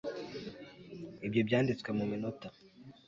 [1.25, 2.47] Ibyo byanditswe muminota